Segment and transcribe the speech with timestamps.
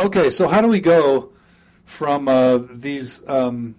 [0.00, 1.28] Okay, so how do we go
[1.84, 3.74] from uh, these um,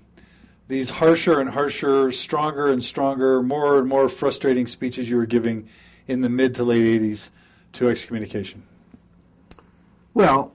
[0.68, 5.68] these harsher and harsher, stronger and stronger, more and more frustrating speeches you were giving
[6.08, 7.32] in the mid to late '80s
[7.72, 8.62] to excommunication?
[10.14, 10.54] Well,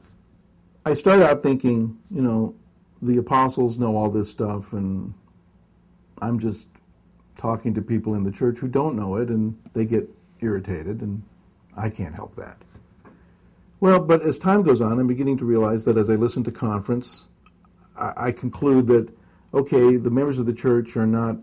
[0.84, 2.54] I started out thinking, you know,
[3.02, 5.14] the apostles know all this stuff, and
[6.22, 6.68] I'm just
[7.34, 10.08] talking to people in the church who don't know it, and they get
[10.38, 11.24] irritated, and
[11.76, 12.56] I can't help that.
[13.80, 16.52] Well, but as time goes on, I'm beginning to realize that as I listen to
[16.52, 17.28] conference,
[17.98, 19.08] I, I conclude that,
[19.52, 21.36] okay, the members of the church are not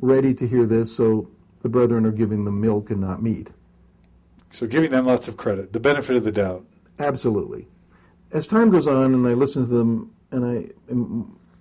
[0.00, 1.28] ready to hear this, so
[1.62, 3.50] the brethren are giving them milk and not meat.
[4.50, 6.64] So giving them lots of credit, the benefit of the doubt.
[6.98, 7.68] Absolutely.
[8.32, 10.44] As time goes on and I listen to them and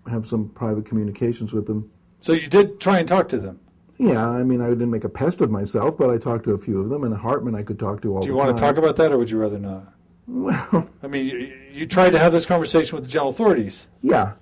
[0.05, 1.89] I have some private communications with them.
[2.22, 3.59] So you did try and talk to them?
[3.97, 6.58] Yeah, I mean, I didn't make a pest of myself, but I talked to a
[6.58, 8.55] few of them, and Hartman I could talk to all Do you want time.
[8.55, 9.83] to talk about that, or would you rather not?
[10.27, 13.88] Well, I mean, you, you tried to have this conversation with the general authorities.
[14.02, 14.34] yeah.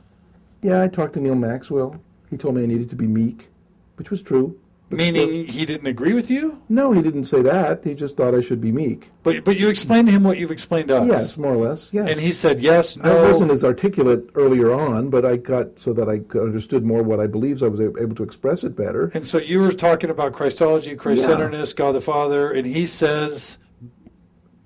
[0.61, 2.01] Yeah, I talked to Neal Maxwell.
[2.29, 3.47] He told me I needed to be meek,
[3.95, 4.59] which was true.
[4.91, 6.61] Meaning he didn't agree with you?
[6.67, 7.83] no, he didn't say that.
[7.85, 9.11] He just thought I should be meek.
[9.21, 11.07] But but you explained to him what you've explained to us.
[11.07, 11.93] Yes, more or less.
[11.93, 12.09] Yes.
[12.11, 13.19] And he said yes, No.
[13.23, 17.19] I wasn't as articulate earlier on, but I got so that I understood more what
[17.19, 17.59] I believed.
[17.59, 19.11] So I was able to express it better.
[19.13, 23.58] and so you were talking about Christology, Christ-centeredness, God the Father, and he says,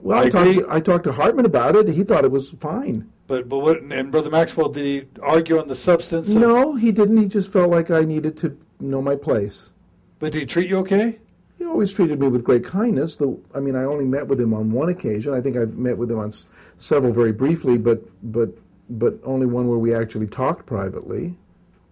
[0.03, 0.53] Well, I I, talked.
[0.55, 1.87] To, I talked to Hartman about it.
[1.87, 3.09] He thought it was fine.
[3.27, 3.81] but but what?
[3.81, 6.35] And Brother Maxwell, did he argue on the substance?
[6.35, 7.17] of- No, he didn't.
[7.17, 9.71] He just felt like I needed to know my place.
[10.19, 11.19] But did he treat you okay?
[11.57, 13.15] He always treated me with great kindness.
[13.15, 15.33] Though I mean, I only met with him on one occasion.
[15.33, 18.49] I think I met with him on s- several very briefly, but but
[18.89, 21.35] but only one where we actually talked privately.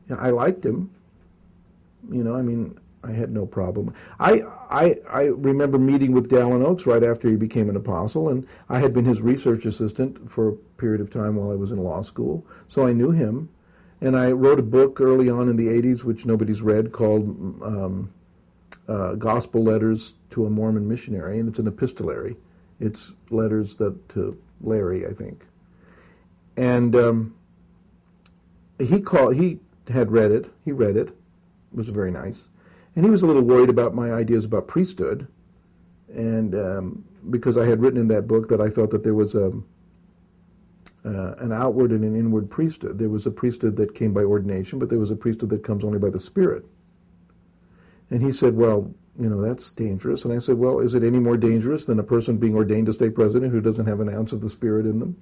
[0.09, 0.89] Yeah, I liked him.
[2.11, 3.93] You know, I mean, I had no problem.
[4.19, 8.47] I I I remember meeting with Dallin Oaks right after he became an apostle, and
[8.69, 11.79] I had been his research assistant for a period of time while I was in
[11.79, 13.49] law school, so I knew him.
[14.03, 17.61] And I wrote a book early on in the '80s, which nobody's read, called.
[17.63, 18.13] Um,
[18.87, 22.35] uh, gospel letters to a Mormon missionary, and it's an epistolary.
[22.79, 25.45] It's letters that to Larry, I think.
[26.57, 27.35] And um,
[28.79, 29.35] he called.
[29.35, 29.59] He
[29.89, 30.51] had read it.
[30.65, 31.09] He read it.
[31.09, 31.15] It
[31.77, 32.49] was very nice,
[32.95, 35.27] and he was a little worried about my ideas about priesthood,
[36.13, 39.35] and um, because I had written in that book that I felt that there was
[39.35, 39.51] a
[41.03, 42.99] uh, an outward and an inward priesthood.
[42.99, 45.83] There was a priesthood that came by ordination, but there was a priesthood that comes
[45.83, 46.65] only by the Spirit.
[48.09, 50.23] And he said, Well, you know, that's dangerous.
[50.25, 52.93] And I said, Well, is it any more dangerous than a person being ordained to
[52.93, 55.17] stake president who doesn't have an ounce of the Spirit in them?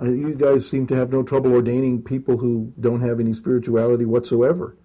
[0.00, 4.06] Uh, you guys seem to have no trouble ordaining people who don't have any spirituality
[4.06, 4.76] whatsoever.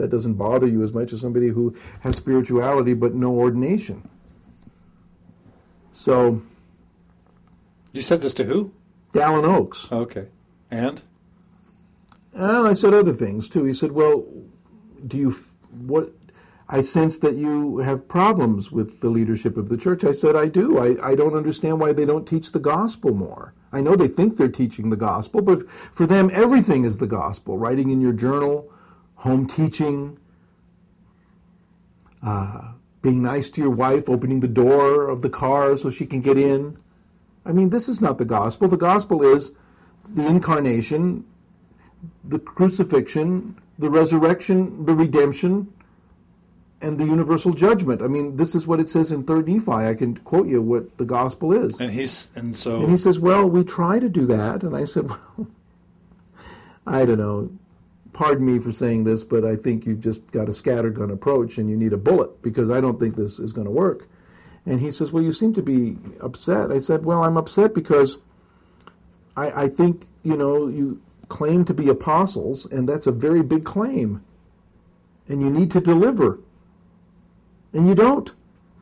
[0.00, 4.08] That doesn't bother you as much as somebody who has spirituality but no ordination.
[5.92, 6.40] So,
[7.92, 8.72] You said this to who?
[9.12, 9.90] Dallin Oaks.
[9.92, 10.28] Okay.
[10.70, 11.02] And
[12.32, 13.64] And I said other things too.
[13.64, 14.24] He said, "Well,
[15.06, 15.34] do you
[15.70, 16.14] what?"
[16.72, 20.04] I sense that you have problems with the leadership of the church.
[20.04, 20.78] I said, "I do.
[20.78, 23.52] I, I don't understand why they don't teach the gospel more.
[23.72, 27.58] I know they think they're teaching the gospel, but for them, everything is the gospel.
[27.58, 28.72] Writing in your journal,
[29.20, 30.18] home teaching,
[32.22, 32.72] uh,
[33.02, 36.38] being nice to your wife, opening the door of the car so she can get
[36.38, 36.78] in.
[37.44, 38.68] I mean, this is not the gospel.
[38.68, 39.52] The gospel is
[40.08, 41.24] the incarnation,
[42.24, 45.72] the crucifixion, the resurrection, the redemption,
[46.80, 48.00] and the universal judgment.
[48.00, 49.70] I mean, this is what it says in Third Nephi.
[49.70, 51.78] I can quote you what the gospel is.
[51.78, 54.84] and he's and so And he says, "Well, we try to do that." And I
[54.84, 55.48] said, "Well,
[56.86, 57.50] I don't know.
[58.12, 61.70] Pardon me for saying this, but I think you've just got a scattergun approach, and
[61.70, 64.08] you need a bullet because I don't think this is going to work."
[64.66, 68.18] And he says, "Well, you seem to be upset." I said, "Well, I'm upset because
[69.36, 73.64] I, I think you know you claim to be apostles, and that's a very big
[73.64, 74.22] claim,
[75.28, 76.40] and you need to deliver,
[77.72, 78.34] and you don't."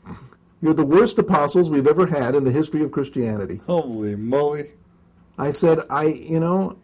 [0.60, 3.60] You're the worst apostles we've ever had in the history of Christianity.
[3.66, 4.72] holy moly!
[5.38, 6.76] I said, I, you know,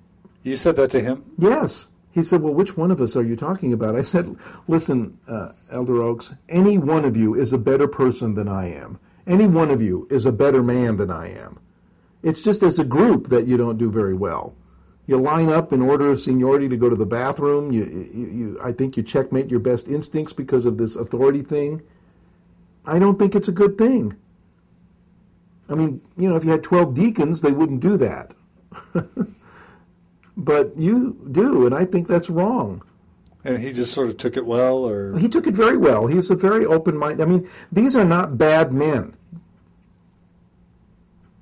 [0.45, 1.25] You said that to him.
[1.39, 1.89] yes.
[2.15, 3.97] He said, well, which one of us are you talking about?
[3.97, 4.37] I said,
[4.69, 9.01] listen, uh, Elder Oaks, any one of you is a better person than I am.
[9.27, 11.59] Any one of you is a better man than I am.
[12.23, 14.55] It's just as a group that you don't do very well.
[15.09, 17.73] You line up in order of seniority to go to the bathroom.
[17.73, 17.85] You,
[18.15, 21.83] you, you, I think you checkmate your best instincts because of this authority thing.
[22.87, 24.17] I don't think it's a good thing.
[25.69, 28.31] I mean, you know, if you had 12 deacons, they wouldn't do that.
[30.37, 32.83] but you do, and I think that's wrong.
[33.45, 36.07] And he just sort of took it well, or he took it very well.
[36.07, 37.21] He's a very open mind.
[37.21, 39.15] I mean, these are not bad men.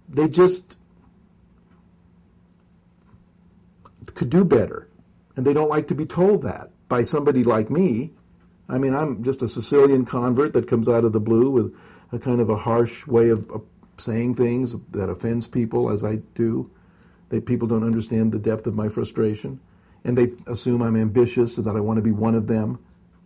[0.09, 0.77] They just
[4.15, 4.89] could do better,
[5.37, 8.13] and they don't like to be told that by somebody like me.
[8.69, 11.75] I mean, I'm just a Sicilian convert that comes out of the blue with
[12.11, 13.63] a kind of a harsh way of
[13.97, 16.71] saying things that offends people, as I do.
[17.33, 19.59] They, people don't understand the depth of my frustration.
[20.05, 22.79] And they assume I'm ambitious and that I want to be one of them.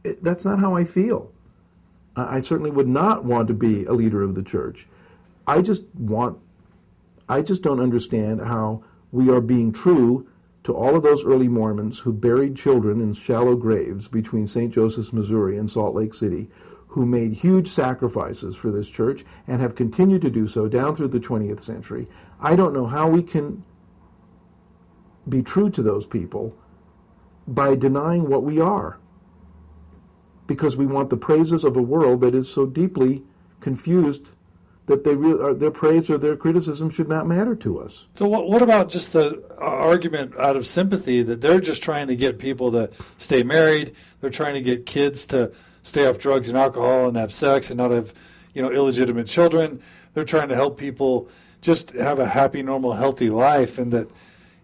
[0.05, 1.33] It, that's not how I feel.
[2.15, 4.87] I, I certainly would not want to be a leader of the church.
[5.45, 6.39] I just want,
[7.29, 10.29] I just don't understand how we are being true
[10.63, 14.73] to all of those early Mormons who buried children in shallow graves between St.
[14.73, 16.49] Joseph's, Missouri and Salt Lake City,
[16.89, 21.09] who made huge sacrifices for this church and have continued to do so down through
[21.09, 22.07] the 20th century.
[22.39, 23.65] I don't know how we can
[25.29, 26.57] be true to those people
[27.47, 28.99] by denying what we are.
[30.47, 33.25] Because we want the praises of a world that is so deeply
[33.61, 34.33] confused
[34.87, 38.07] that they re- uh, their praise or their criticism should not matter to us.
[38.15, 42.17] So what, what about just the argument out of sympathy that they're just trying to
[42.17, 45.53] get people to stay married, they're trying to get kids to
[45.83, 48.15] stay off drugs and alcohol and have sex and not have,
[48.55, 49.83] you know, illegitimate children.
[50.15, 51.29] They're trying to help people
[51.61, 54.09] just have a happy, normal, healthy life and that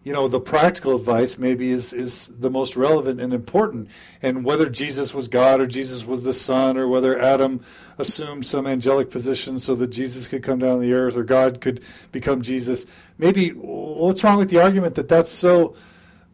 [0.05, 3.89] you know the practical advice maybe is is the most relevant and important.
[4.21, 7.61] And whether jesus was god or jesus was the son or whether adam
[7.99, 11.61] assumed some angelic position so that jesus could come down to the earth or god
[11.61, 15.75] could become jesus maybe what's wrong with the argument that that's so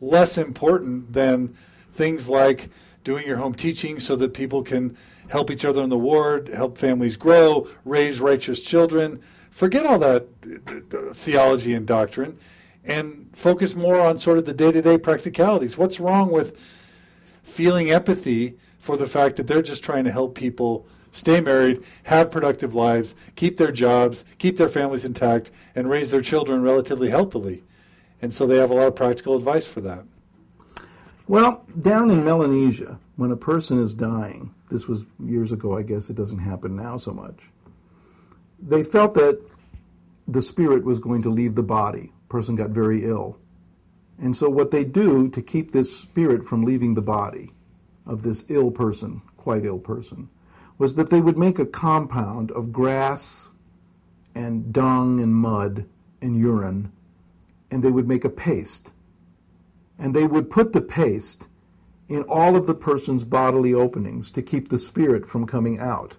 [0.00, 1.48] less important than
[1.92, 2.70] things like
[3.04, 4.96] doing your home teaching so that people can
[5.30, 9.20] help each other in the ward help families grow raise righteous children?
[9.50, 10.26] Forget all that
[10.68, 12.38] uh, theology and doctrine
[12.88, 15.76] and focus more on sort of the day to day practicalities.
[15.76, 16.58] What's wrong with
[17.42, 22.30] feeling empathy for the fact that they're just trying to help people stay married, have
[22.30, 27.62] productive lives, keep their jobs, keep their families intact, and raise their children relatively healthily?
[28.22, 30.04] And so they have a lot of practical advice for that.
[31.26, 36.08] Well, down in Melanesia, when a person is dying, this was years ago, I guess
[36.08, 37.50] it doesn't happen now so much,
[38.58, 39.40] they felt that
[40.26, 43.38] the spirit was going to leave the body person got very ill.
[44.20, 47.52] And so, what they do to keep this spirit from leaving the body
[48.06, 50.28] of this ill person, quite ill person,
[50.76, 53.50] was that they would make a compound of grass
[54.34, 55.86] and dung and mud
[56.20, 56.92] and urine,
[57.70, 58.92] and they would make a paste.
[59.98, 61.48] And they would put the paste
[62.08, 66.16] in all of the person's bodily openings to keep the spirit from coming out.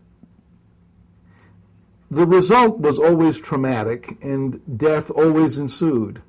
[2.11, 6.21] The result was always traumatic, and death always ensued.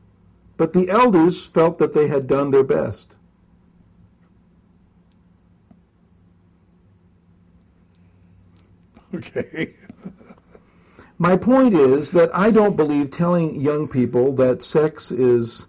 [0.56, 3.16] But the elders felt that they had done their best.
[9.12, 9.74] Okay.
[11.18, 15.66] My point is that I don't believe telling young people that sex is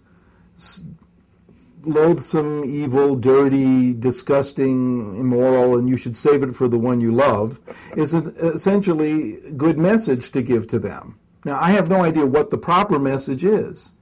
[1.83, 7.59] loathsome, evil, dirty, disgusting, immoral, and you should save it for the one you love,
[7.97, 11.17] is essentially a good message to give to them.
[11.43, 13.93] Now, I have no idea what the proper message is.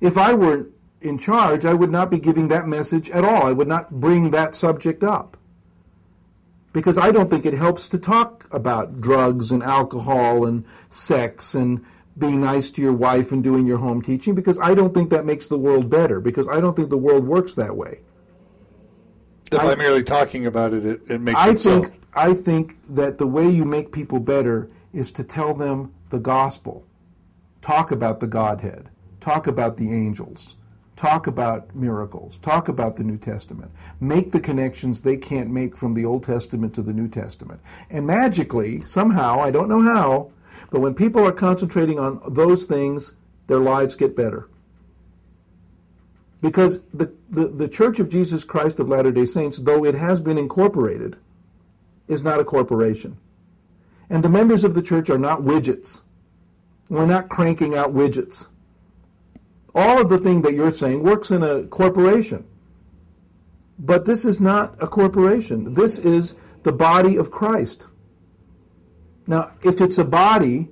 [0.00, 0.68] If I were
[1.00, 3.46] in charge, I would not be giving that message at all.
[3.46, 5.36] I would not bring that subject up.
[6.72, 11.84] Because I don't think it helps to talk about drugs and alcohol and sex and
[12.18, 15.24] being nice to your wife and doing your home teaching because I don't think that
[15.24, 18.00] makes the world better because I don't think the world works that way.
[19.50, 21.92] That by merely talking about it, it, it makes I it think so.
[22.14, 26.84] I think that the way you make people better is to tell them the gospel.
[27.62, 28.90] Talk about the Godhead.
[29.20, 30.56] Talk about the angels.
[30.96, 32.38] Talk about miracles.
[32.38, 33.70] Talk about the New Testament.
[34.00, 37.60] Make the connections they can't make from the Old Testament to the New Testament.
[37.88, 40.32] And magically, somehow, I don't know how,
[40.70, 43.14] but when people are concentrating on those things,
[43.46, 44.48] their lives get better.
[46.40, 50.20] Because the, the, the Church of Jesus Christ of Latter day Saints, though it has
[50.20, 51.16] been incorporated,
[52.06, 53.18] is not a corporation.
[54.08, 56.02] And the members of the church are not widgets.
[56.88, 58.48] We're not cranking out widgets.
[59.74, 62.46] All of the thing that you're saying works in a corporation.
[63.78, 65.74] But this is not a corporation.
[65.74, 67.86] This is the body of Christ.
[69.28, 70.70] Now, if it's a body,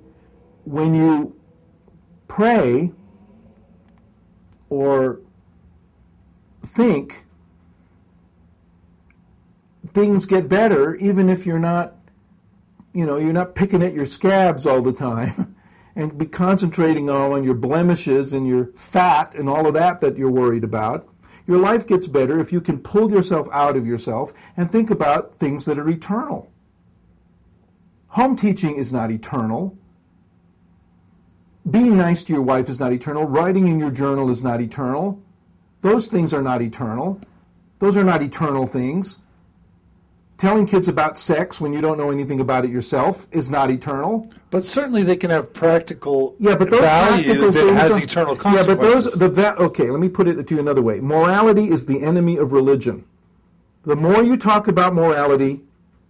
[0.65, 1.39] when you
[2.27, 2.91] pray
[4.67, 5.21] or
[6.63, 7.25] think,
[9.85, 11.95] things get better even if you're not,
[12.93, 15.55] you know, you're not picking at your scabs all the time
[15.95, 20.17] and be concentrating all on your blemishes and your fat and all of that that
[20.17, 21.07] you're worried about.
[21.45, 25.35] Your life gets better if you can pull yourself out of yourself and think about
[25.35, 26.51] things that are eternal.
[28.17, 29.77] Home teaching is not eternal.
[31.69, 33.25] Being nice to your wife is not eternal.
[33.25, 35.21] Writing in your journal is not eternal.
[35.81, 37.21] Those things are not eternal.
[37.77, 39.19] Those are not eternal things.
[40.39, 44.27] Telling kids about sex when you don't know anything about it yourself is not eternal.
[44.49, 48.01] But certainly they can have practical Yeah, but those value practical that things has are-
[48.01, 49.91] eternal Yeah, but those the va- okay.
[49.91, 51.01] Let me put it to you another way.
[51.01, 53.05] Morality is the enemy of religion.
[53.83, 55.61] The more you talk about morality,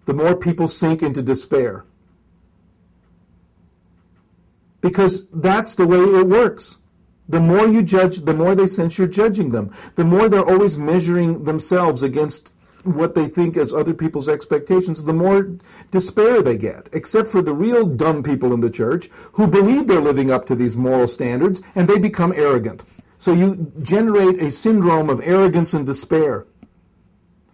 [0.05, 1.83] the more people sink into despair.
[4.87, 6.77] Because that's the way it works.
[7.27, 9.69] The more you judge, the more they sense you're judging them.
[9.95, 12.53] The more they're always measuring themselves against
[12.85, 15.57] what they think as other people's expectations, the more
[15.91, 16.87] despair they get.
[16.93, 20.55] Except for the real dumb people in the church who believe they're living up to
[20.55, 22.85] these moral standards and they become arrogant.
[23.17, 26.47] So you generate a syndrome of arrogance and despair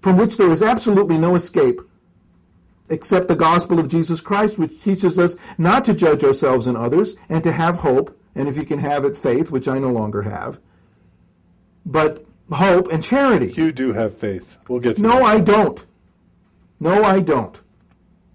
[0.03, 1.81] from which there is absolutely no escape
[2.89, 7.15] except the gospel of Jesus Christ, which teaches us not to judge ourselves and others
[7.29, 10.23] and to have hope, and if you can have it, faith, which I no longer
[10.23, 10.59] have,
[11.85, 13.51] but hope and charity.
[13.53, 14.57] you do have faith.
[14.67, 15.23] We'll get to No, that.
[15.23, 15.85] I don't.
[16.79, 17.61] No, I don't.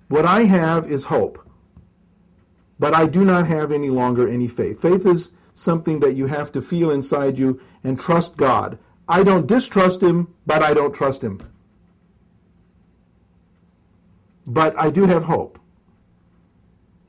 [0.08, 1.38] What I have is hope.
[2.78, 4.80] But I do not have any longer any faith.
[4.80, 8.78] Faith is something that you have to feel inside you and trust God.
[9.08, 11.40] I don't distrust Him, but I don't trust Him.
[14.48, 15.58] But I do have hope.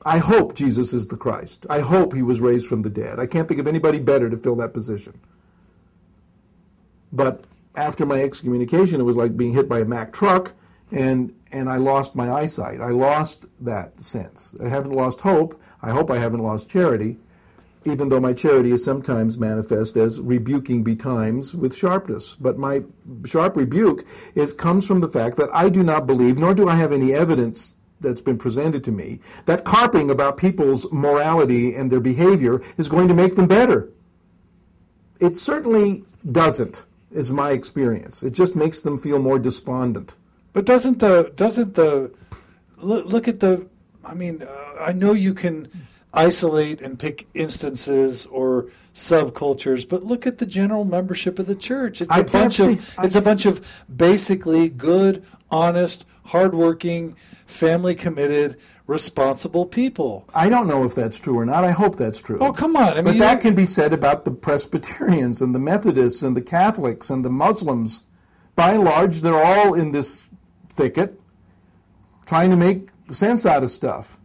[0.04, 1.64] I hope Jesus is the Christ.
[1.70, 3.18] I hope He was raised from the dead.
[3.18, 5.18] I can't think of anybody better to fill that position.
[7.10, 7.44] But
[7.74, 10.52] after my excommunication, it was like being hit by a Mack truck,
[10.92, 12.80] and and I lost my eyesight.
[12.82, 14.54] I lost that sense.
[14.62, 15.58] I haven't lost hope.
[15.80, 17.16] I hope I haven't lost charity,
[17.84, 22.34] even though my charity is sometimes manifest as rebuking betimes with sharpness.
[22.34, 22.82] But my
[23.24, 26.76] sharp rebuke is comes from the fact that I do not believe, nor do I
[26.76, 32.00] have any evidence that's been presented to me, that carping about people's morality and their
[32.00, 33.90] behavior is going to make them better.
[35.20, 38.22] It certainly doesn't, is my experience.
[38.22, 40.14] It just makes them feel more despondent.
[40.52, 42.12] But doesn't the doesn't the
[42.78, 43.68] look, look at the?
[44.04, 45.70] I mean, uh, I know you can
[46.12, 52.00] isolate and pick instances or subcultures, but look at the general membership of the church.
[52.00, 57.14] It's I a bunch see- of it's a bunch of basically good, honest, hardworking,
[57.46, 60.24] family committed, responsible people.
[60.34, 61.64] I don't know if that's true or not.
[61.64, 62.38] I hope that's true.
[62.40, 62.90] Oh come on!
[62.92, 66.42] I mean, but that can be said about the Presbyterians and the Methodists and the
[66.42, 68.04] Catholics and the Muslims.
[68.56, 70.24] By and large, they're all in this
[70.68, 71.18] thicket
[72.26, 74.19] trying to make sense out of stuff.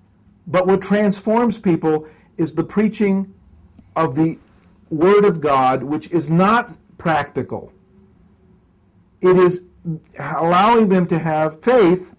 [0.48, 3.34] But what transforms people is the preaching
[3.96, 4.38] of the
[4.90, 7.74] Word of God, which is not practical.
[9.22, 9.64] It is
[10.20, 12.16] allowing them to have faith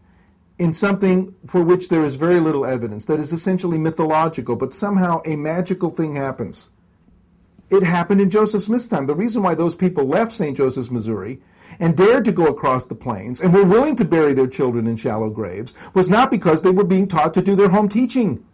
[0.58, 5.20] in something for which there is very little evidence, that is essentially mythological, but somehow
[5.24, 6.70] a magical thing happens.
[7.68, 9.06] It happened in Joseph Smith's time.
[9.06, 10.56] The reason why those people left St.
[10.56, 11.40] Joseph's, Missouri,
[11.78, 14.96] and dared to go across the plains and were willing to bury their children in
[14.96, 18.44] shallow graves was not because they were being taught to do their home teaching.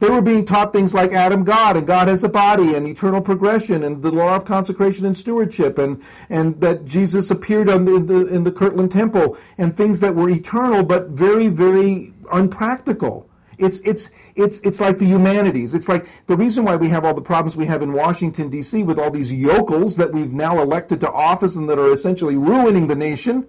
[0.00, 3.20] They were being taught things like Adam God and God has a body and eternal
[3.20, 7.96] progression and the law of consecration and stewardship and, and that Jesus appeared on the,
[7.96, 13.27] in, the, in the Kirtland Temple and things that were eternal but very, very unpractical.
[13.58, 15.74] It's, it's, it's, it's like the humanities.
[15.74, 18.84] It's like the reason why we have all the problems we have in Washington, D.C.
[18.84, 22.86] with all these yokels that we've now elected to office and that are essentially ruining
[22.86, 23.46] the nation.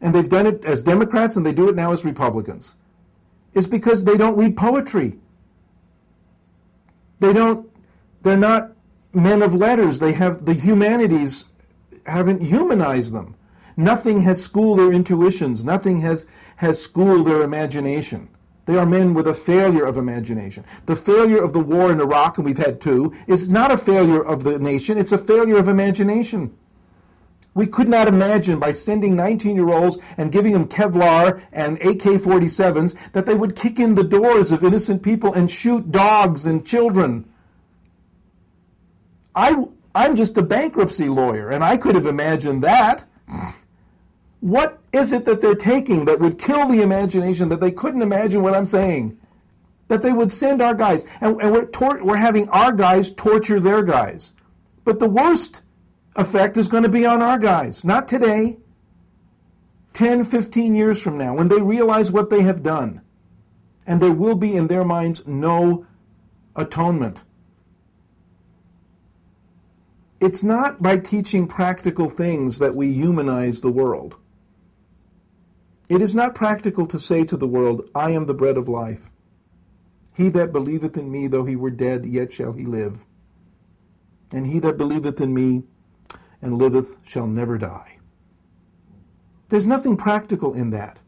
[0.00, 2.74] And they've done it as Democrats and they do it now as Republicans
[3.54, 5.18] is because they don't read poetry.
[7.18, 7.68] They don't,
[8.22, 8.72] they're not
[9.12, 9.98] men of letters.
[9.98, 11.46] They have, the humanities
[12.06, 13.34] haven't humanized them.
[13.76, 15.64] Nothing has schooled their intuitions.
[15.64, 18.28] Nothing has, has schooled their imagination.
[18.66, 20.64] They are men with a failure of imagination.
[20.86, 24.24] The failure of the war in Iraq, and we've had two, is not a failure
[24.24, 26.56] of the nation, it's a failure of imagination.
[27.52, 32.20] We could not imagine by sending 19 year olds and giving them Kevlar and AK
[32.20, 36.64] 47s that they would kick in the doors of innocent people and shoot dogs and
[36.64, 37.24] children.
[39.34, 39.64] I,
[39.94, 43.04] I'm just a bankruptcy lawyer, and I could have imagined that.
[44.42, 48.42] What is it that they're taking that would kill the imagination that they couldn't imagine
[48.42, 49.18] what I'm saying?
[49.88, 53.60] That they would send our guys, and, and we're, tor- we're having our guys torture
[53.60, 54.32] their guys.
[54.84, 55.62] But the worst
[56.16, 58.58] effect is going to be on our guys, not today.
[59.92, 63.00] 10, 15 years from now, when they realize what they have done.
[63.86, 65.86] And there will be in their minds no
[66.54, 67.24] atonement.
[70.20, 74.16] It's not by teaching practical things that we humanize the world.
[75.90, 79.10] It is not practical to say to the world, I am the bread of life.
[80.16, 83.04] He that believeth in me, though he were dead, yet shall he live.
[84.32, 85.64] and he that believeth in me
[86.40, 87.98] and liveth shall never die.
[89.48, 90.98] There's nothing practical in that.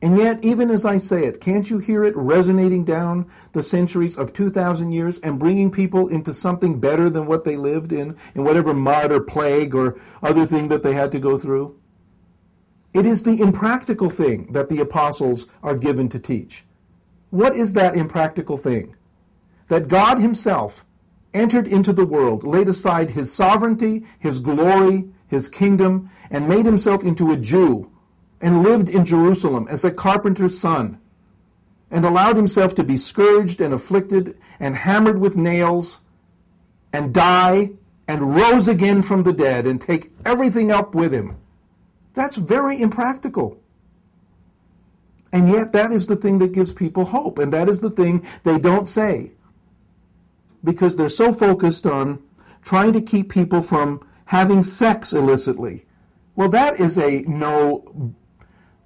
[0.00, 4.18] And yet, even as I say it, can't you hear it resonating down the centuries
[4.18, 8.44] of 2,000 years and bringing people into something better than what they lived in, in
[8.44, 11.78] whatever mud or plague or other thing that they had to go through?
[12.94, 16.64] It is the impractical thing that the apostles are given to teach.
[17.30, 18.96] What is that impractical thing?
[19.68, 20.86] That God Himself
[21.34, 27.02] entered into the world, laid aside His sovereignty, His glory, His kingdom, and made Himself
[27.02, 27.90] into a Jew
[28.44, 31.00] and lived in Jerusalem as a carpenter's son,
[31.90, 36.02] and allowed himself to be scourged and afflicted and hammered with nails,
[36.92, 37.70] and die,
[38.06, 41.36] and rose again from the dead, and take everything up with him.
[42.14, 43.60] That's very impractical.
[45.32, 48.24] And yet, that is the thing that gives people hope, and that is the thing
[48.44, 49.32] they don't say.
[50.62, 52.22] Because they're so focused on
[52.62, 55.86] trying to keep people from having sex illicitly.
[56.36, 58.14] Well, that is a no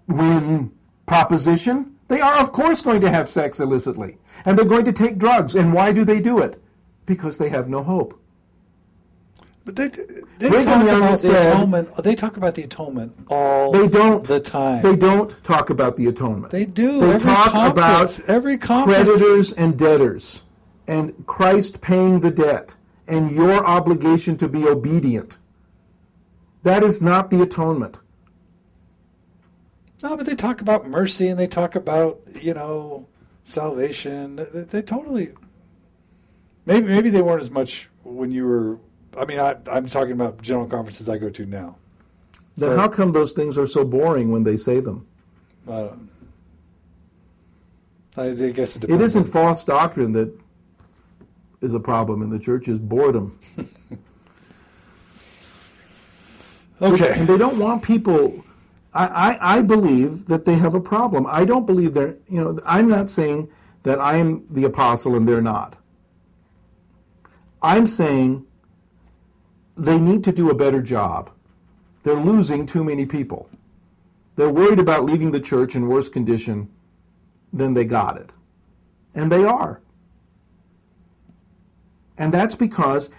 [0.06, 0.72] win
[1.06, 1.96] proposition.
[2.08, 4.16] They are, of course, going to have sex illicitly.
[4.46, 5.54] And they're going to take drugs.
[5.54, 6.62] And why do they do it?
[7.04, 8.18] Because they have no hope.
[9.68, 9.88] But they,
[10.38, 11.90] they talk about said, the atonement.
[11.98, 14.80] Oh, they talk about the atonement all they don't, the time.
[14.80, 16.52] They don't talk about the atonement.
[16.52, 17.00] They do.
[17.00, 19.04] They every talk about every conference.
[19.04, 20.44] creditors and debtors,
[20.86, 25.36] and Christ paying the debt, and your obligation to be obedient.
[26.62, 28.00] That is not the atonement.
[30.02, 33.06] No, but they talk about mercy and they talk about you know
[33.44, 34.36] salvation.
[34.36, 35.34] They, they totally.
[36.64, 38.78] Maybe maybe they weren't as much when you were.
[39.18, 41.76] I mean, I, I'm talking about general conferences I go to now.
[42.56, 45.06] Then so, how come those things are so boring when they say them?
[45.68, 46.10] I don't.
[48.16, 49.00] I, guess it depends.
[49.00, 50.32] It isn't false doctrine that
[51.60, 52.66] is a problem in the church.
[52.68, 53.38] Is boredom.
[56.82, 57.12] okay.
[57.14, 58.44] And they don't want people
[58.98, 59.06] I,
[59.40, 61.26] I, I believe that they have a problem.
[61.28, 63.48] I don't believe they're, you know, I'm not saying
[63.82, 65.76] that I'm the apostle and they're not.
[67.62, 68.46] I'm saying
[69.78, 71.30] they need to do a better job.
[72.02, 73.48] They're losing too many people.
[74.36, 76.70] They're worried about leaving the church in worse condition
[77.52, 78.30] than they got it.
[79.14, 79.80] And they are.
[82.16, 83.10] And that's because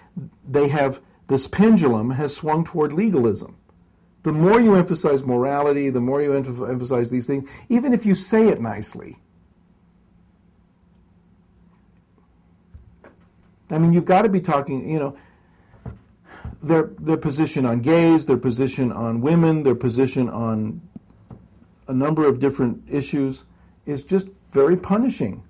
[0.48, 3.60] they have, this pendulum has swung toward legalism
[4.24, 8.50] the more you emphasize morality, the more you emphasize these things, even if you say
[8.50, 9.18] it nicely.
[13.72, 15.16] I mean, you've got to be talking, you know,
[16.62, 20.82] their, their position on gays, their position on women, their position on
[21.88, 23.46] a number of different issues
[23.86, 25.44] is just very punishing.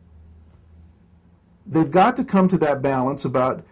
[1.65, 3.65] They've got to come to that balance about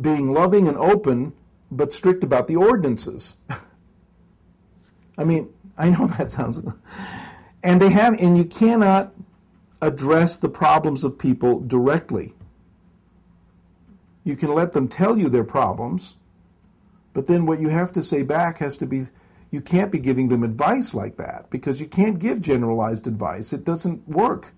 [0.00, 1.32] being loving and open
[1.70, 3.36] but strict about the ordinances.
[5.18, 6.60] I mean, I know that sounds.
[7.62, 9.12] And they have, and you cannot
[9.80, 12.33] address the problems of people directly.
[14.24, 16.16] You can let them tell you their problems,
[17.12, 19.06] but then what you have to say back has to be
[19.50, 23.52] you can't be giving them advice like that because you can't give generalized advice.
[23.52, 24.52] It doesn't work.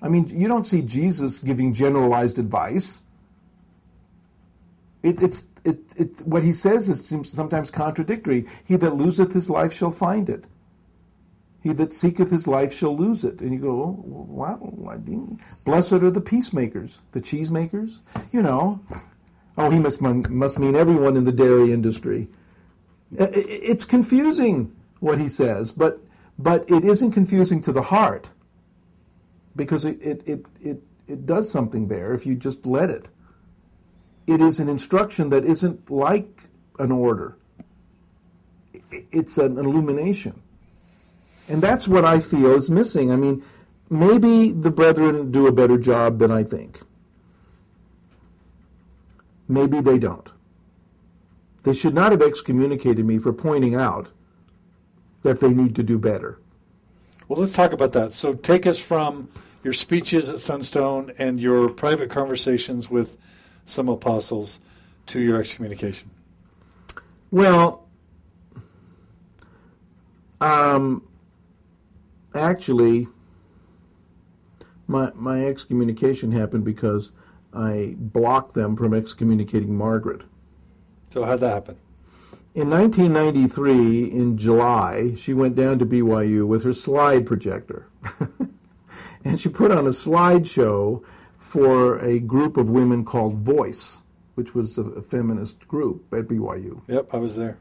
[0.00, 3.02] I mean, you don't see Jesus giving generalized advice.
[5.02, 8.46] It, it's it, it, what he says is sometimes contradictory.
[8.64, 10.44] He that loseth his life shall find it.
[11.64, 13.40] He that seeketh his life shall lose it.
[13.40, 15.00] And you go, oh, wow,
[15.64, 17.98] blessed are the peacemakers, the cheesemakers.
[18.32, 18.80] You know,
[19.58, 22.28] oh, he must must mean everyone in the dairy industry.
[23.10, 26.00] It's confusing what he says, but
[26.38, 28.30] but it isn't confusing to the heart
[29.56, 33.08] because it it, it, it, it does something there if you just let it
[34.26, 36.42] it is an instruction that isn't like
[36.78, 37.36] an order.
[38.90, 40.40] It's an illumination.
[41.48, 43.12] And that's what I feel is missing.
[43.12, 43.44] I mean,
[43.90, 46.80] maybe the brethren do a better job than I think.
[49.46, 50.30] Maybe they don't.
[51.64, 54.08] They should not have excommunicated me for pointing out
[55.22, 56.38] that they need to do better.
[57.28, 58.12] Well, let's talk about that.
[58.12, 59.28] So, take us from
[59.62, 63.16] your speeches at Sunstone and your private conversations with
[63.64, 64.60] some apostles
[65.06, 66.10] to your excommunication?
[67.30, 67.88] Well,
[70.40, 71.02] um,
[72.34, 73.08] actually,
[74.86, 77.12] my my excommunication happened because
[77.52, 80.22] I blocked them from excommunicating Margaret.
[81.10, 81.76] So how'd that happen?
[82.54, 87.88] In 1993, in July, she went down to BYU with her slide projector.
[89.24, 91.02] and she put on a slideshow
[91.36, 94.02] for a group of women called Voice,
[94.34, 96.82] which was a, a feminist group at BYU.
[96.86, 97.58] Yep, I was there.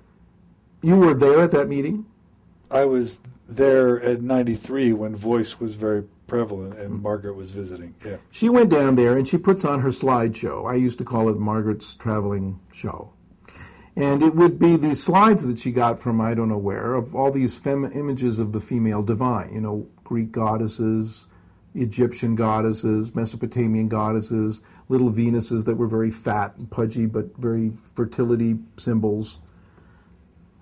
[0.82, 2.06] You were there at that meeting?
[2.74, 7.94] I was there at 93 when voice was very prevalent and Margaret was visiting.
[8.04, 8.18] Yeah.
[8.32, 10.70] She went down there and she puts on her slideshow.
[10.70, 13.14] I used to call it Margaret's traveling show.
[13.96, 17.14] And it would be these slides that she got from I don't know where of
[17.16, 21.28] all these fem- images of the female divine, you know, Greek goddesses,
[21.76, 28.58] Egyptian goddesses, Mesopotamian goddesses, little Venuses that were very fat and pudgy but very fertility
[28.78, 29.38] symbols.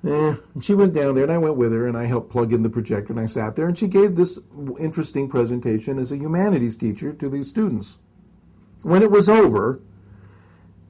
[0.03, 2.51] Eh, and she went down there, and I went with her, and I helped plug
[2.51, 4.39] in the projector, and I sat there, and she gave this
[4.79, 7.99] interesting presentation as a humanities teacher to these students.
[8.81, 9.79] When it was over,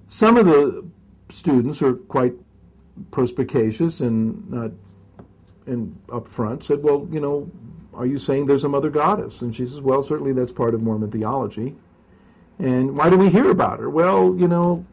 [0.08, 0.88] some of the
[1.28, 2.36] students are quite
[3.12, 4.72] perspicacious and not
[5.66, 7.50] and upfront said, "Well, you know,
[7.94, 10.82] are you saying there's some other goddess?" And she says, "Well, certainly that's part of
[10.82, 11.76] Mormon theology."
[12.60, 13.90] And why do we hear about her?
[13.90, 14.86] Well, you know,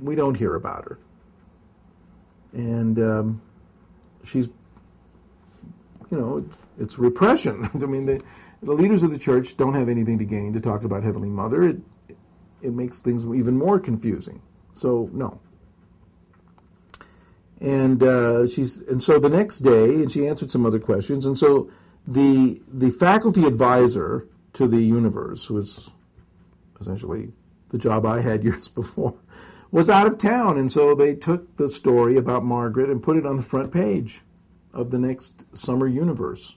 [0.00, 0.98] we don't hear about her
[2.52, 3.42] and um,
[4.24, 4.48] she's,
[6.10, 7.68] you know, it's repression.
[7.74, 8.20] I mean, the,
[8.62, 11.62] the leaders of the church don't have anything to gain to talk about Heavenly Mother.
[11.62, 11.78] It,
[12.62, 14.42] it makes things even more confusing.
[14.74, 15.40] So, no.
[17.60, 21.26] And uh, she's and so the next day, and she answered some other questions.
[21.26, 21.68] And so
[22.04, 25.90] the the faculty advisor to the universe was
[26.80, 27.32] essentially
[27.70, 29.16] the job I had years before
[29.70, 33.26] was out of town, and so they took the story about Margaret and put it
[33.26, 34.22] on the front page
[34.72, 36.56] of the next Summer Universe.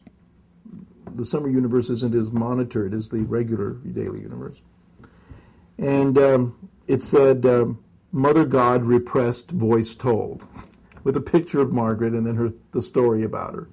[1.13, 4.61] The Summer Universe isn't as monitored as the regular Daily Universe.
[5.77, 10.45] And um, it said, um, Mother God repressed, voice told,
[11.03, 13.69] with a picture of Margaret and then her, the story about her.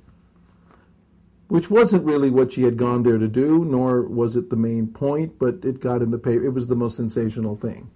[1.46, 4.88] Which wasn't really what she had gone there to do, nor was it the main
[4.88, 6.44] point, but it got in the paper.
[6.44, 7.90] It was the most sensational thing.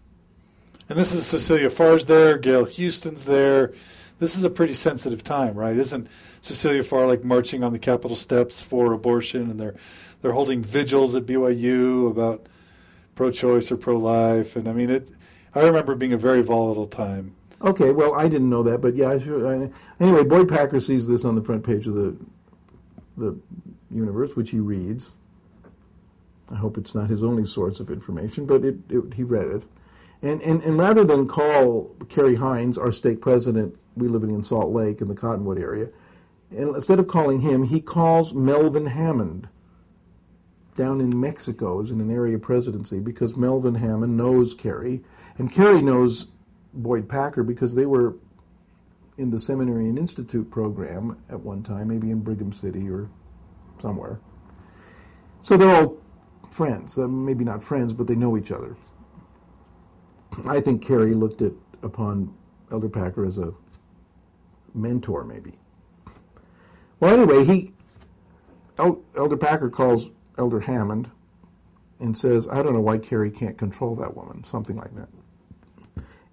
[0.92, 3.72] And this is Cecilia Farr's there, Gail Houston's there.
[4.18, 5.74] This is a pretty sensitive time, right?
[5.74, 6.06] Isn't
[6.42, 9.74] Cecilia Farr like marching on the Capitol steps for abortion, and they're
[10.20, 12.44] they're holding vigils at BYU about
[13.14, 15.08] pro-choice or pro-life, and I mean it.
[15.54, 17.36] I remember being a very volatile time.
[17.62, 19.46] Okay, well, I didn't know that, but yeah, I sure.
[19.48, 22.18] I, anyway, Boyd Packer sees this on the front page of the
[23.16, 23.40] the
[23.90, 25.14] universe, which he reads.
[26.50, 29.62] I hope it's not his only source of information, but it, it, he read it.
[30.22, 34.72] And, and, and rather than call Kerry Heinz, our state president, we live in Salt
[34.72, 35.88] Lake in the Cottonwood area,
[36.50, 39.48] and instead of calling him, he calls Melvin Hammond
[40.74, 45.02] down in Mexico as in an area presidency because Melvin Hammond knows Kerry,
[45.38, 46.26] and Kerry knows
[46.72, 48.16] Boyd Packer because they were
[49.18, 53.10] in the Seminary and Institute program at one time, maybe in Brigham City or
[53.78, 54.20] somewhere.
[55.40, 55.98] So they're all
[56.50, 56.96] friends.
[56.96, 58.76] Maybe not friends, but they know each other.
[60.46, 62.34] I think Kerry looked at upon
[62.70, 63.52] Elder Packer as a
[64.74, 65.54] mentor, maybe.
[67.00, 67.72] Well, anyway, he
[68.78, 71.10] El, Elder Packer calls Elder Hammond
[72.00, 75.08] and says, "I don't know why Kerry can't control that woman," something like that.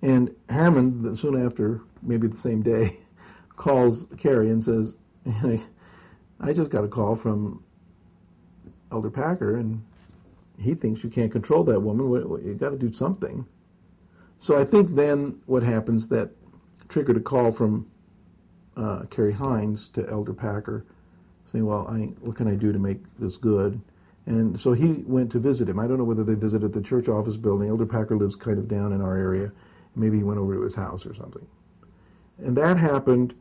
[0.02, 3.00] And Hammond, soon after, maybe the same day,
[3.56, 4.96] calls Kerry and says,
[6.40, 7.64] "I just got a call from
[8.92, 9.84] Elder Packer, and
[10.58, 12.08] he thinks you can't control that woman.
[12.46, 13.48] You got to do something."
[14.40, 16.32] So I think then what happens that
[16.88, 17.92] triggered a call from
[18.76, 20.86] uh, Kerry Heinz to Elder Packer,
[21.46, 23.82] saying, "Well, I, what can I do to make this good?"
[24.26, 25.78] And so he went to visit him.
[25.80, 27.68] I don't know whether they visited the church office building.
[27.68, 29.52] Elder Packer lives kind of down in our area.
[29.96, 31.48] Maybe he went over to his house or something.
[32.38, 33.36] And that happened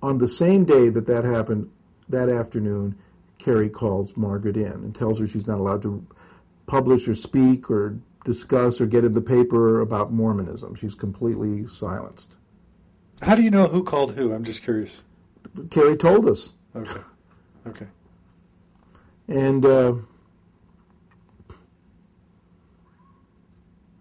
[0.00, 1.70] on the same day that that happened.
[2.08, 2.96] That afternoon,
[3.36, 6.06] Kerry calls Margaret in and tells her she's not allowed to
[6.66, 10.74] publish or speak or discuss or get in the paper about Mormonism.
[10.74, 12.36] She's completely silenced.
[13.22, 14.32] How do you know who called who?
[14.32, 15.04] I'm just curious.
[15.70, 16.54] Kerry told us.
[16.74, 17.00] Okay.
[17.66, 17.86] Okay.
[19.26, 19.94] And uh,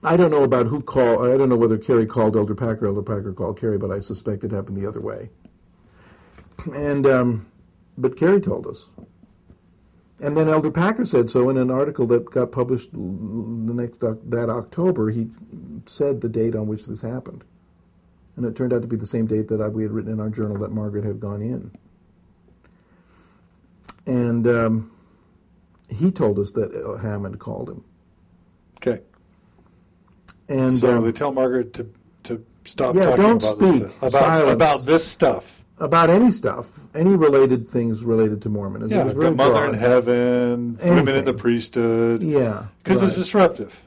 [0.04, 1.28] I don't know about who called.
[1.28, 4.44] I don't know whether Kerry called Elder Packer, Elder Packer called Kerry, but I suspect
[4.44, 5.30] it happened the other way.
[6.74, 7.52] And um,
[7.98, 8.88] but Kerry told us.
[10.20, 14.50] And then Elder Packer said so in an article that got published the next that
[14.50, 15.12] October.
[15.12, 15.30] He
[15.86, 17.44] said the date on which this happened,
[18.36, 20.30] and it turned out to be the same date that we had written in our
[20.30, 21.72] journal that Margaret had gone in.
[24.08, 24.92] And um,
[25.90, 27.84] he told us that uh, Hammond called him.
[28.78, 29.04] Okay.
[30.50, 31.90] And so um, they tell Margaret to
[32.24, 33.82] to stop yeah, talking don't about speak.
[33.84, 35.57] this about, about this stuff.
[35.80, 38.98] About any stuff, any related things related to Mormonism.
[38.98, 39.70] Yeah, it was got Mother broad.
[39.74, 42.24] in Heaven, women in the priesthood.
[42.24, 43.08] Yeah, Because right.
[43.08, 43.84] it's disruptive.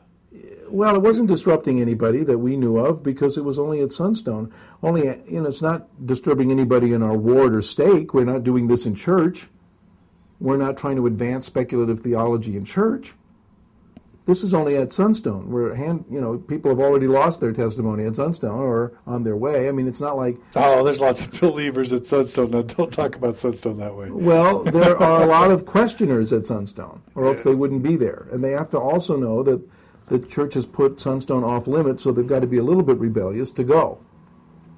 [0.68, 4.52] Well, it wasn't disrupting anybody that we knew of because it was only at Sunstone.
[4.84, 8.14] Only, you know, it's not disturbing anybody in our ward or stake.
[8.14, 9.48] We're not doing this in church.
[10.38, 13.14] We're not trying to advance speculative theology in church.
[14.26, 18.04] This is only at Sunstone, where hand, you know, people have already lost their testimony
[18.04, 19.68] at Sunstone or on their way.
[19.68, 22.50] I mean, it's not like Oh, there's lots of believers at Sunstone.
[22.50, 24.10] Now, don't talk about Sunstone that way.
[24.10, 28.28] Well, there are a lot of questioners at Sunstone, or else they wouldn't be there.
[28.30, 29.62] And they have to also know that
[30.08, 32.98] the church has put Sunstone off limits, so they've got to be a little bit
[32.98, 33.98] rebellious to go.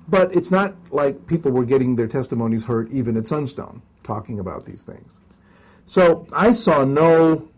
[0.08, 4.66] But it's not like people were getting their testimonies hurt even at Sunstone, talking about
[4.66, 5.12] these things.
[5.86, 7.48] So I saw no.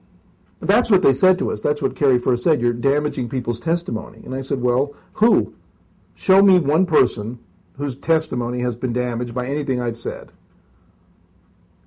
[0.61, 1.61] That's what they said to us.
[1.61, 2.61] That's what Kerry first said.
[2.61, 4.19] You're damaging people's testimony.
[4.25, 5.55] And I said, well, who?
[6.15, 7.41] Show me one person
[7.77, 10.31] whose testimony has been damaged by anything I've said.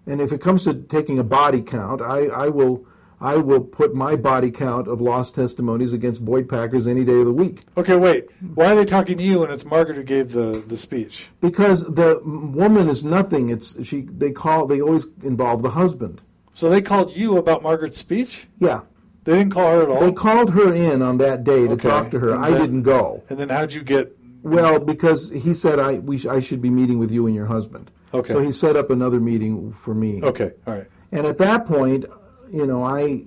[0.05, 2.85] And if it comes to taking a body count, I, I will
[3.19, 7.25] I will put my body count of lost testimonies against Boyd Packers any day of
[7.25, 7.61] the week.
[7.75, 8.29] Okay, wait.
[8.53, 11.29] Why are they talking to you when it's Margaret who gave the, the speech?
[11.41, 13.49] Because the woman is nothing.
[13.49, 14.01] It's she.
[14.01, 14.67] They call.
[14.67, 16.21] They always involve the husband.
[16.57, 18.47] So they called you about Margaret's speech?
[18.57, 18.79] Yeah,
[19.25, 19.99] They didn't call her at all?
[19.99, 21.87] they called her in on that day to Okay.
[21.87, 22.31] talk to her.
[22.31, 23.21] And I then- didn't go.
[23.29, 24.17] and then how'd you get.
[24.41, 27.45] Well, because he said I we sh- I should be meeting with you and your
[27.45, 27.91] husband.
[28.11, 28.33] Okay.
[28.33, 30.19] So he set up another meeting for me.
[30.23, 30.87] Okay, all right.
[31.11, 32.05] And at that point,
[32.51, 33.25] you know, I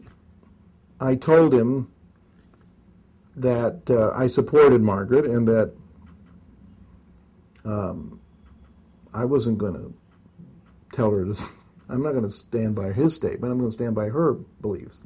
[1.01, 1.87] I told him
[3.37, 5.71] that uh, I supported Margaret and that
[7.65, 8.19] um,
[9.15, 9.95] I wasn't going to
[10.93, 11.31] tell her to.
[11.31, 11.53] s-
[11.91, 13.53] I'm not going to stand by his statement.
[13.53, 15.03] I'm going to stand by her beliefs.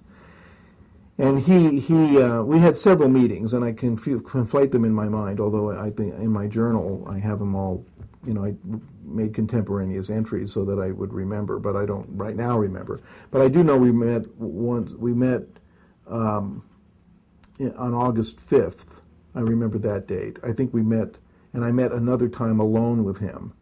[1.16, 5.08] And he he uh, we had several meetings, and I can conflate them in my
[5.08, 5.38] mind.
[5.38, 7.86] Although I think in my journal I have them all.
[8.26, 8.54] You know, I
[9.04, 12.98] made contemporaneous entries so that I would remember, but I don't right now remember.
[13.30, 14.92] But I do know we met once.
[14.92, 15.42] We met
[16.08, 16.64] um,
[17.60, 19.02] on August fifth.
[19.34, 20.38] I remember that date.
[20.42, 21.16] I think we met,
[21.52, 23.52] and I met another time alone with him.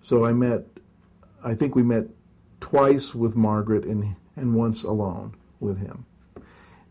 [0.00, 0.64] So I met.
[1.42, 2.08] I think we met
[2.60, 6.06] twice with Margaret and and once alone with him.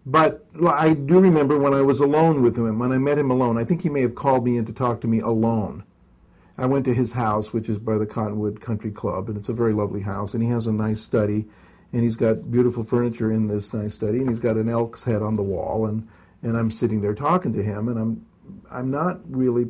[0.06, 3.58] But I do remember when I was alone with him, when I met him alone,
[3.58, 5.84] I think he may have called me in to talk to me alone.
[6.58, 9.54] I went to his house, which is by the Cottonwood Country Club, and it's a
[9.54, 11.48] very lovely house, and he has a nice study,
[11.94, 15.22] and he's got beautiful furniture in this nice study, and he's got an elk's head
[15.22, 16.08] on the wall, and,
[16.44, 18.26] and I'm sitting there talking to him, and I'm
[18.72, 19.70] I'm not really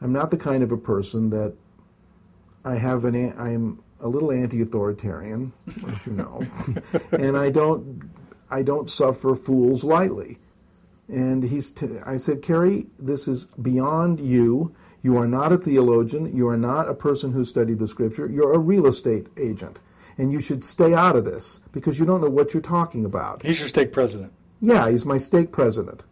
[0.00, 1.54] I'm not the kind of a person that
[2.64, 5.52] I have an I'm a little anti-authoritarian,
[5.88, 6.42] as you know,
[7.12, 8.10] and I don't
[8.50, 10.38] I don't suffer fools lightly.
[11.08, 14.74] And he's t- I said, Kerry, this is beyond you.
[15.02, 16.34] You are not a theologian.
[16.36, 18.26] You are not a person who studied the scripture.
[18.26, 19.80] You're a real estate agent.
[20.18, 23.42] And you should stay out of this because you don't know what you're talking about.
[23.42, 24.32] He's your stake president.
[24.60, 26.04] Yeah, he's my stake president.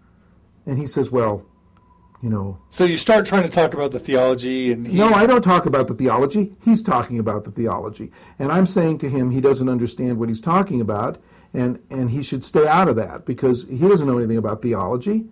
[0.64, 1.44] And he says, Well,
[2.26, 5.26] you know, So you start trying to talk about the theology, and he, no, I
[5.26, 6.50] don't talk about the theology.
[6.64, 8.10] He's talking about the theology.
[8.36, 11.18] And I'm saying to him he doesn't understand what he's talking about,
[11.54, 15.26] and, and he should stay out of that because he doesn't know anything about theology.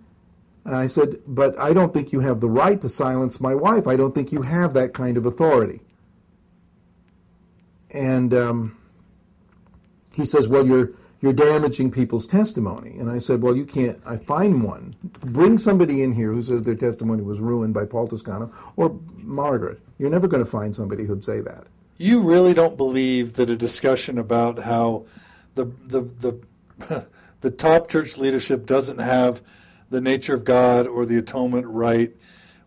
[0.63, 3.87] And I said, But I don't think you have the right to silence my wife.
[3.87, 5.81] I don't think you have that kind of authority.
[7.91, 8.77] And um,
[10.15, 12.97] he says, Well, you're, you're damaging people's testimony.
[12.99, 13.99] And I said, Well, you can't.
[14.05, 14.95] I find one.
[15.21, 19.79] Bring somebody in here who says their testimony was ruined by Paul Toscano or Margaret.
[19.97, 21.65] You're never going to find somebody who'd say that.
[21.97, 25.05] you really don't believe that a discussion about how
[25.55, 27.07] the the the
[27.41, 29.41] the top church leadership doesn't have
[29.89, 32.11] the nature of God or the atonement right.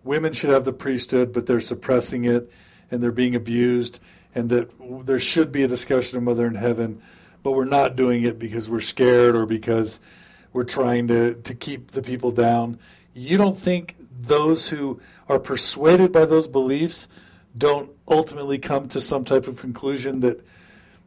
[0.05, 2.51] Women should have the priesthood, but they're suppressing it
[2.91, 4.01] and they're being abused,
[4.35, 4.71] and that
[5.05, 7.03] there should be a discussion of Mother in Heaven,
[7.43, 10.01] but we're not doing it because we're scared or because
[10.53, 12.79] we're trying to, to keep the people down.
[13.15, 17.09] You don't think those who are persuaded by those beliefs
[17.57, 20.45] don't ultimately come to some type of conclusion that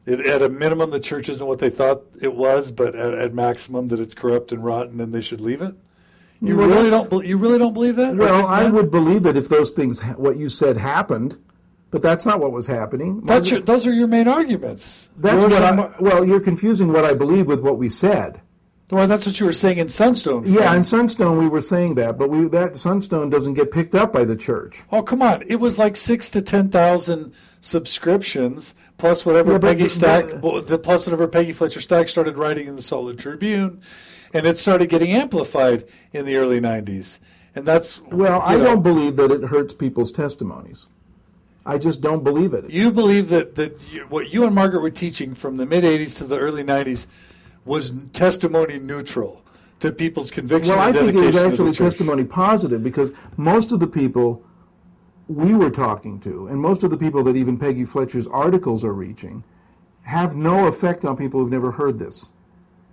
[0.06, 3.34] it, at a minimum the church isn't what they thought it was, but at, at
[3.34, 5.76] maximum that it's corrupt and rotten and they should leave it?
[6.42, 7.26] You Well, really don't.
[7.26, 8.16] You really don't believe that?
[8.16, 11.38] Well, I would believe it if those things, what you said, happened,
[11.92, 13.22] but that's not what was happening.
[13.22, 15.10] That's your, those are your main arguments.
[15.18, 18.42] That's what I, well, you're confusing what I believe with what we said.
[18.90, 20.44] well, that's what you were saying in Sunstone.
[20.46, 24.12] Yeah, in Sunstone we were saying that, but we that Sunstone doesn't get picked up
[24.12, 24.84] by the church.
[24.92, 25.44] Oh come on!
[25.48, 30.80] It was like six to ten thousand subscriptions, plus whatever Yeah, but- Peggy Stack, the
[30.82, 33.82] plus whatever Peggy Fletcher Stack started writing in the Lake Tribune,
[34.34, 37.20] and it started getting amplified in the early '90s.
[37.54, 40.88] And that's Well, I know, don't believe that it hurts people's testimonies.
[41.66, 42.70] I just don't believe it.
[42.70, 46.18] You believe that, that you, what you and Margaret were teaching from the mid 80s
[46.18, 47.08] to the early 90s
[47.66, 49.44] was testimony neutral
[49.80, 53.88] to people's conviction Well, I think it was actually testimony positive because most of the
[53.88, 54.44] people
[55.28, 58.94] we were talking to, and most of the people that even Peggy Fletcher's articles are
[58.94, 59.44] reaching,
[60.04, 62.32] have no effect on people who've never heard this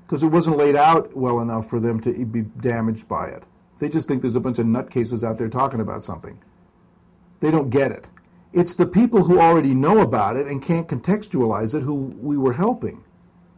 [0.06, 3.44] because it wasn't laid out well enough for them to be damaged by it.
[3.78, 6.38] They just think there's a bunch of nutcases out there talking about something.
[7.40, 8.08] They don't get it.
[8.52, 12.54] It's the people who already know about it and can't contextualize it who we were
[12.54, 13.04] helping.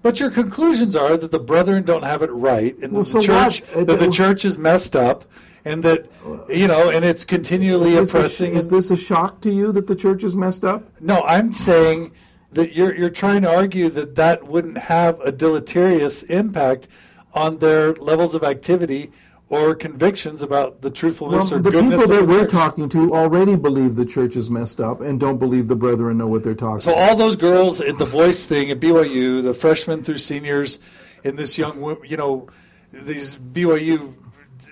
[0.03, 3.21] But your conclusions are that the brethren don't have it right, and Well, that the
[3.23, 3.87] so church what?
[3.87, 5.27] that the church is messed up,
[5.65, 6.07] and that
[6.49, 8.55] you know, and it's continually Is a, oppressing.
[8.57, 10.85] is this a shock to you that the church is messed up?
[11.01, 12.13] no, I'm saying
[12.53, 16.89] that you're you're trying to argue that that wouldn't have a deleterious impact
[17.35, 19.13] on their levels of activity
[19.51, 22.51] or convictions about the truthfulness Well, or the goodness people that we're church.
[22.53, 26.29] talking to already believe the church is messed up and don't believe the brethren know
[26.29, 27.11] what they're talking So about.
[27.11, 30.79] all those girls at the voice thing at BYU, the freshmen through seniors,
[31.25, 32.49] and this young, you know,
[32.93, 34.15] these BYU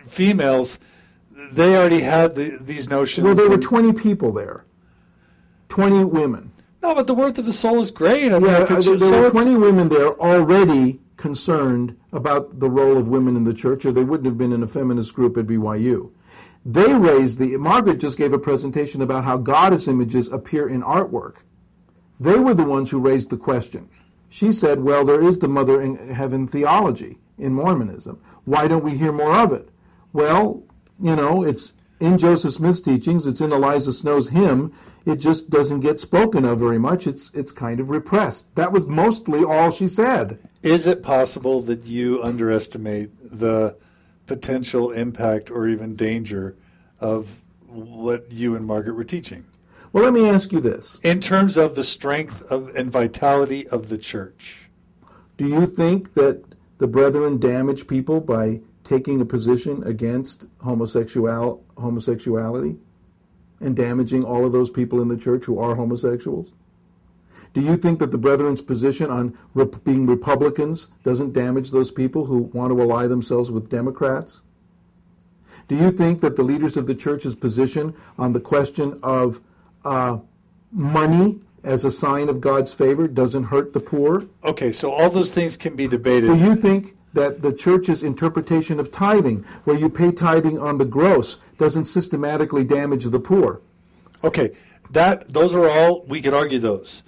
[0.07, 0.79] females,
[1.53, 3.25] they already had the, these notions.
[3.25, 4.65] Well, there were 20 people there,
[5.71, 6.53] 20 women.
[6.83, 8.33] no, but the worth of the soul is great.
[8.33, 12.71] I mean, Yeah, there, just- there so were 20 women there already concerned about the
[12.71, 15.37] role of women in the church, or they wouldn't have been in a feminist group
[15.37, 16.13] at BYU.
[16.65, 17.57] They raised the.
[17.59, 21.37] Margaret just gave a presentation about how goddess images appear in artwork.
[22.19, 23.91] They were the ones who raised the question.
[24.29, 28.21] She said, Well, there is the mother in heaven theology in Mormonism.
[28.45, 29.69] Why don't we hear more of it?
[30.13, 30.65] Well,
[31.01, 34.73] you know, it's in Joseph Smith's teachings, it's in Eliza Snow's hymn.
[35.07, 37.07] It just doesn't get spoken of very much.
[37.07, 38.55] It's, it's kind of repressed.
[38.57, 40.39] That was mostly all she said.
[40.63, 43.77] Is it possible that you underestimate the
[44.27, 46.57] potential impact or even danger
[47.01, 49.45] of what you and Margaret were teaching
[49.93, 53.89] Well, let me ask you this in terms of the strength of and vitality of
[53.89, 54.69] the church?
[55.37, 56.45] Do you think that
[56.79, 62.77] the brethren damage people by taking a position against homosexual homosexuality
[63.61, 66.53] and damaging all of those people in the church who are homosexuals?
[67.59, 72.27] Do you think that the brethren's position on rep- being Republicans doesn't damage those people
[72.27, 74.43] who want to ally themselves with Democrats?
[75.67, 79.41] Do you think that the leaders of the church's position on the question of
[79.85, 80.19] uh,
[80.71, 84.29] money as a sign of God's favor doesn't hurt the poor?
[84.45, 86.29] Okay, so all those things can be debated.
[86.29, 90.85] Do you think that the church's interpretation of tithing, where you pay tithing on the
[90.85, 93.61] gross, doesn't systematically damage the poor?
[94.23, 94.55] Okay,
[94.93, 97.03] that those are all we could argue those.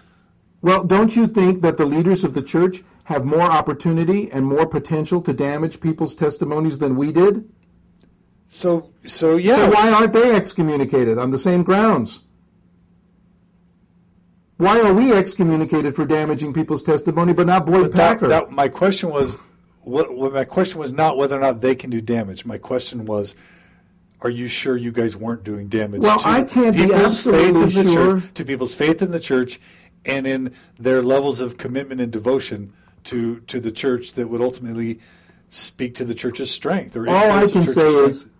[0.62, 4.66] Well, don't you think that the leaders of the church have more opportunity and more
[4.66, 7.50] potential to damage people's testimonies than we did?
[8.46, 9.56] So so yeah.
[9.56, 12.20] So why aren't they excommunicated on the same grounds?
[14.58, 18.28] Why are we excommunicated for damaging people's testimony, but not Boyd But Packer?
[18.28, 19.38] that, my question was,
[19.80, 20.12] what?
[20.34, 22.44] My question was not whether or not they can do damage.
[22.44, 23.34] My question was,
[24.20, 26.02] are you sure you guys weren't doing damage?
[26.02, 28.20] Well, I can't be people's faith in absolutely sure.
[28.20, 29.60] Church, to people's faith in the church,
[30.04, 32.72] and in their levels of commitment and devotion
[33.04, 35.00] to to the church that would ultimately
[35.50, 36.96] speak to the church's strength.
[36.96, 38.30] Or All I can say is,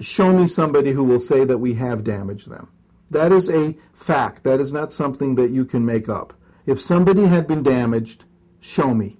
[0.00, 2.68] show me somebody who will say that we have damaged them.
[3.10, 4.44] That is a fact.
[4.44, 6.34] That is not something that you can make up.
[6.66, 8.24] If somebody had been damaged,
[8.60, 9.16] show me.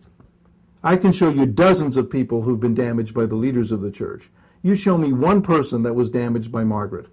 [0.83, 3.91] I can show you dozens of people who've been damaged by the leaders of the
[3.91, 4.29] church.
[4.63, 7.07] You show me one person that was damaged by Margaret.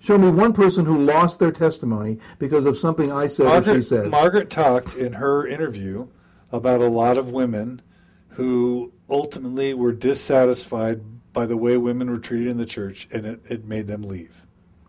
[0.00, 3.66] Show me one person who lost their testimony because of something I said or she
[3.66, 4.10] Margaret, said.
[4.10, 6.08] Margaret talked in her interview
[6.50, 7.82] about a lot of women
[8.30, 13.40] who ultimately were dissatisfied by the way women were treated in the church, and it,
[13.48, 14.46] it made them leave.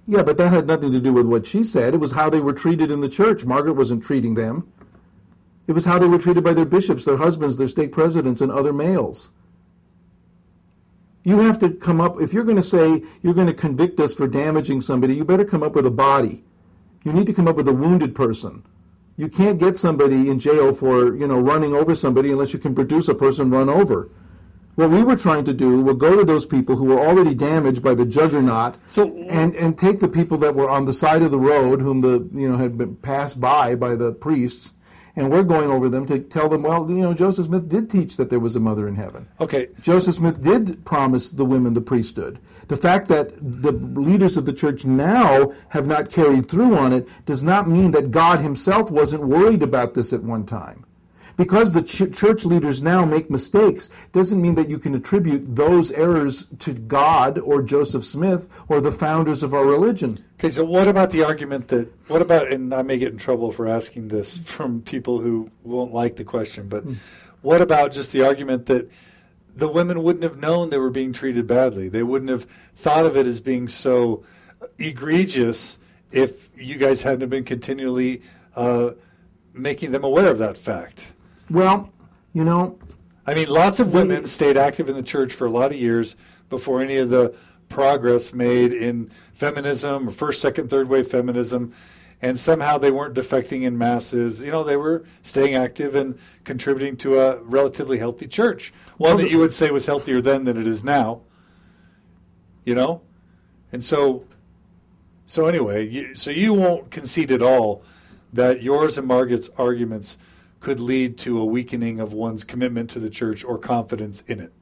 [0.07, 1.93] Yeah, but that had nothing to do with what she said.
[1.93, 3.45] It was how they were treated in the church.
[3.45, 4.71] Margaret wasn't treating them.
[5.67, 8.51] It was how they were treated by their bishops, their husbands, their stake presidents, and
[8.51, 9.31] other males.
[11.23, 14.15] You have to come up, if you're going to say you're going to convict us
[14.15, 16.43] for damaging somebody, you better come up with a body.
[17.03, 18.63] You need to come up with a wounded person.
[19.17, 22.73] You can't get somebody in jail for, you know, running over somebody unless you can
[22.73, 24.09] produce a person run over.
[24.75, 27.83] What we were trying to do was go to those people who were already damaged
[27.83, 31.29] by the juggernaut So- and, and take the people that were on the side of
[31.29, 34.73] the road whom the you know had been passed by by the priests
[35.15, 38.17] and we're going over them to tell them well you know Joseph Smith did teach
[38.17, 39.27] that there was a mother in heaven.
[39.39, 42.39] Okay, Joseph Smith did promise the women the priesthood.
[42.67, 47.07] The fact that the leaders of the church now have not carried through on it
[47.25, 50.85] does not mean that God himself wasn't worried about this at one time.
[51.37, 55.91] Because the ch- church leaders now make mistakes doesn't mean that you can attribute those
[55.91, 60.23] errors to God or Joseph Smith or the founders of our religion.
[60.39, 63.51] Okay, so what about the argument that, what about, and I may get in trouble
[63.51, 66.95] for asking this from people who won't like the question, but mm.
[67.41, 68.89] what about just the argument that
[69.55, 71.89] the women wouldn't have known they were being treated badly?
[71.89, 74.23] They wouldn't have thought of it as being so
[74.79, 75.77] egregious
[76.11, 78.21] if you guys hadn't been continually
[78.55, 78.91] uh,
[79.53, 81.13] making them aware of that fact.
[81.51, 81.91] Well,
[82.31, 82.79] you know,
[83.27, 86.15] I mean, lots of women stayed active in the church for a lot of years
[86.49, 87.35] before any of the
[87.67, 91.73] progress made in feminism or first, second, third wave feminism.
[92.21, 94.41] And somehow they weren't defecting in masses.
[94.41, 98.71] You know, they were staying active and contributing to a relatively healthy church.
[98.97, 101.21] One that you would say was healthier then than it is now.
[102.63, 103.01] You know?
[103.73, 104.25] And so,
[105.25, 107.83] so anyway, you, so you won't concede at all
[108.33, 110.17] that yours and Margaret's arguments
[110.61, 114.53] could lead to a weakening of one's commitment to the church or confidence in it?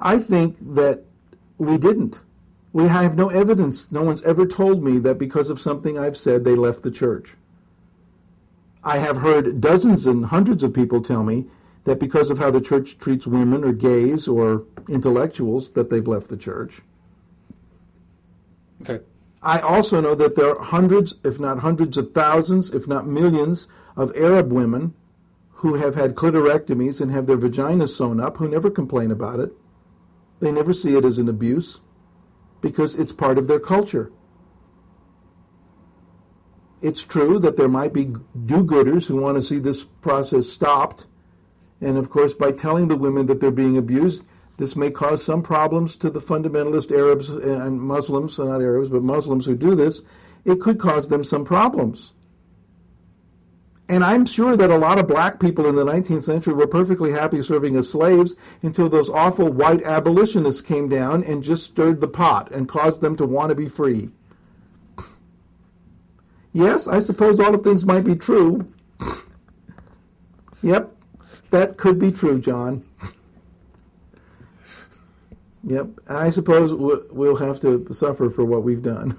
[0.00, 1.04] I think that
[1.58, 2.22] we didn't.
[2.72, 3.92] We have no evidence.
[3.92, 7.36] No one's ever told me that because of something I've said, they left the church.
[8.82, 11.46] I have heard dozens and hundreds of people tell me
[11.84, 16.28] that because of how the church treats women or gays or intellectuals, that they've left
[16.28, 16.80] the church.
[18.82, 19.04] Okay.
[19.42, 23.68] I also know that there are hundreds, if not hundreds of thousands, if not millions,
[23.96, 24.94] of Arab women
[25.56, 29.52] who have had clitorectomies and have their vaginas sewn up who never complain about it.
[30.40, 31.80] They never see it as an abuse
[32.60, 34.12] because it's part of their culture.
[36.82, 41.06] It's true that there might be do gooders who want to see this process stopped.
[41.80, 44.26] And of course, by telling the women that they're being abused,
[44.58, 49.46] this may cause some problems to the fundamentalist Arabs and Muslims, not Arabs, but Muslims
[49.46, 50.02] who do this.
[50.44, 52.12] It could cause them some problems.
[53.88, 57.12] And I'm sure that a lot of black people in the 19th century were perfectly
[57.12, 62.08] happy serving as slaves until those awful white abolitionists came down and just stirred the
[62.08, 64.10] pot and caused them to want to be free.
[66.52, 68.66] Yes, I suppose all of things might be true.
[70.62, 70.90] yep,
[71.50, 72.82] that could be true, John.
[75.62, 75.88] Yep.
[76.08, 79.16] I suppose we'll have to suffer for what we've done.